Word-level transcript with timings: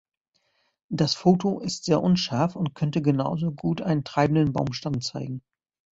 Das 0.89 1.13
Foto 1.13 1.59
ist 1.59 1.85
sehr 1.85 2.01
unscharf 2.01 2.55
und 2.55 2.73
könnte 2.73 3.03
genauso 3.03 3.51
gut 3.51 3.83
einen 3.83 4.03
treibenden 4.03 4.51
Baumstamm 4.51 4.99
zeigen. 4.99 5.43